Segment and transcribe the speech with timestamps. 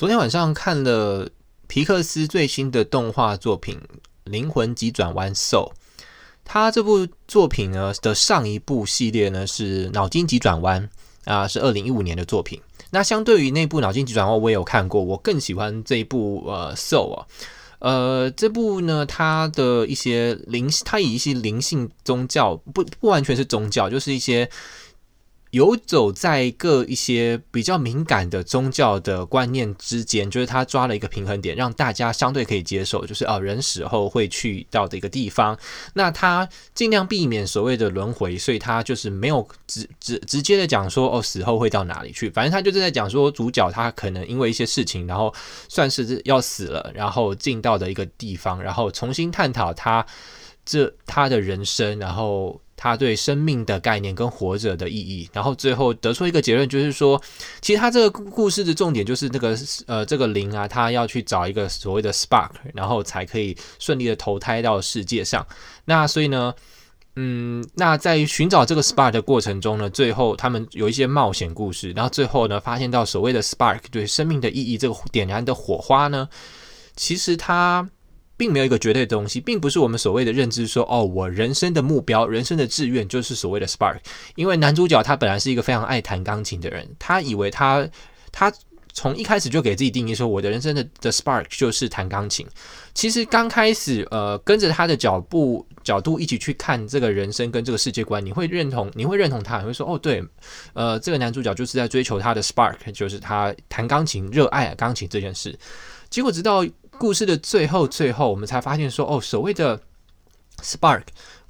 [0.00, 1.28] 昨天晚上看了
[1.66, 3.76] 皮克斯最新的动画作品
[4.24, 5.68] 《灵魂急转弯 Soul》，
[6.42, 10.88] 他这部作品呢的上一部系列呢是《脑筋急转弯》
[11.30, 12.62] 啊，是二零一五年的作品。
[12.88, 17.26] 那相对于那部《脑筋急转弯》，我也有看过，我更喜欢这一部呃《Soul》啊。
[17.80, 24.48] 呃，这部呢，它的一些灵，它以一些灵性宗教，不不完全是宗教，就是一些。
[25.50, 35.58] 游走在各一些比较敏感的宗教的观念之间，就是他抓了一个平衡点，让大家相对可以接受，就是哦，人死后会去到的一个地方。
[35.94, 42.30] 那他尽量避免所谓的轮回，所以他就是没有直直直接的讲说哦，死后会到哪里去。
[42.30, 45.34] 反正他就是在讲说，主角他可能因为一些事情，然后
[45.68, 50.06] 算是要死了，然后进到的一个地方，然后重新探讨他
[50.64, 52.60] 这他的人生，然后。
[52.82, 57.20] 他对生命的概念跟活着的意义，然后最后得出一个结论，就是说，
[57.60, 59.54] 其实他这个故事的重点就是那个
[59.86, 65.46] 呃，这个灵啊，他要去找一个所谓的 spark，然后才可以顺利的投胎到世界上。
[65.84, 66.54] 那所以呢，
[67.16, 76.26] 嗯，那在寻找这个 spark 的过程中呢，最后他们有一些冒险故事，然后最后呢，发现到所谓的 spark 对生命的意义，这个点燃的火花呢，
[76.96, 77.90] 其实它。
[78.40, 83.98] 并没有一个绝对的东西，并不是我们所谓的认知说，哦，我人生的目标、人生的志愿就是所谓的 spark。
[84.34, 87.86] 因为男主角他本来是一个非常爱弹钢琴的人，他以为他
[88.32, 88.50] 他
[88.94, 92.46] 从一开始就给自己定义说，我的人生的的 spark 就是弹钢琴。
[92.94, 100.24] 其实刚开始，呃，跟着他的脚步角度一起去看这个人生跟这个世界观，你会认同，你会认同他，你会说，哦，对，
[100.72, 105.54] 呃，这个男主角就是在追求他的 spark，就是他弹钢琴、热爱钢琴这件事。
[106.08, 106.64] 结果直到。
[107.00, 109.80] 故事的最后，最后我们才发现说，哦，所谓的
[110.62, 111.04] spark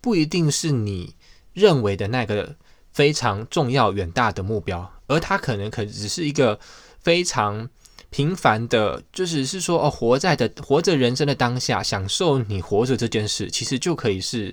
[0.00, 1.14] 不一定是你
[1.52, 2.56] 认为的那个
[2.92, 6.58] 非常重要、远大的目标，而它可能可只是一个
[6.98, 7.70] 非常
[8.10, 14.52] 平凡的，就只是说，哦，活在的活着人生的当下，享受你活着这件事，其实就可以是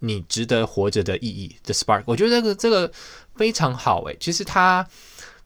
[0.00, 2.02] 你值得活着的意义的 spark。
[2.04, 2.92] 我觉得这个这个
[3.34, 4.86] 非常好，诶，其实它。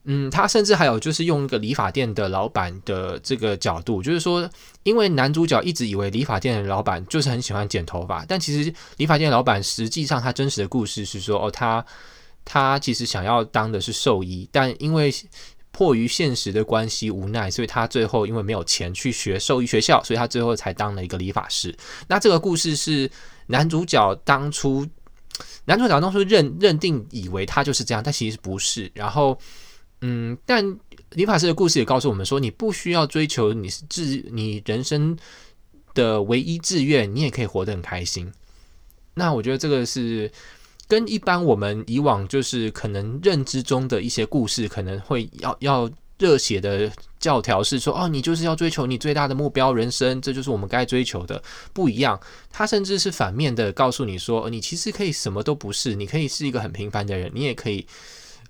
[0.08, 4.48] 嗯，他甚至还有就是用一个理发店的老板的这个角度，就是说，
[4.84, 11.84] 因为男主角一直以为理发店的老板就是很喜欢剪头发，但其实理发店老板实际上他真实的故事是说，哦，他
[12.44, 15.12] 他其实想要当的是兽医，但因为
[15.72, 21.76] 迫于现实的关系无奈，所以他最后因为没有钱去学兽医学校，所以他最后才当了一个理发师。
[22.06, 23.10] 那这个故事是
[23.48, 24.86] 男主角当初
[25.64, 29.36] 男主角当初认认定以为他就是这样，但其实不是，然后。
[30.02, 30.78] 嗯，但
[31.12, 35.16] 理发师的故事也告诉我们说，你不需要追求你是志，你人生
[35.94, 38.30] 的唯一志愿，你也可以活得很开心。
[39.14, 40.30] 那我觉得这个是
[40.86, 51.42] 跟一般我们以往就是可能认知中的一些故事，可能会要要热血的教条是说，哦，你就是要追求你最大的目标，人生这就是我们该追求的，
[51.72, 52.20] 不一样。
[52.50, 57.86] 他甚至是反面的告诉你说，你其实可以什么都不是，你可以是一个很平凡的人，你也可以，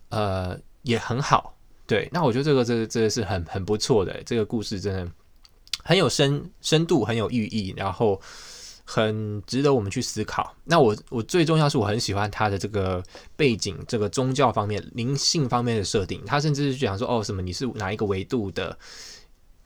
[0.08, 0.58] 呃。
[0.86, 1.52] 也很好，
[1.84, 5.12] 对，那我觉得这个这这是很很不错的，这个故事真的
[5.82, 8.20] 很有深深度，很有寓意，然后
[8.84, 10.54] 很值得我们去思考。
[10.62, 13.02] 那我我最重要是我很喜欢他的这个
[13.36, 16.24] 背景，这个宗教方面、灵性方面的设定。
[16.24, 18.78] 他甚至是讲说，哦，什么你是哪一个维度的，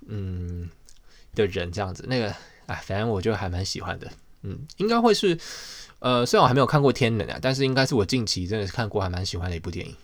[0.06, 0.70] 嗯，
[1.34, 2.02] 的人这样子。
[2.08, 4.10] 那个，哎，反正我就还蛮喜欢的，
[4.42, 5.38] 嗯，应该会是，
[5.98, 9.94] 呃，虽然我还没有看过《天能》啊，但是应该是我近期真的是看过还蛮喜欢的一部电影。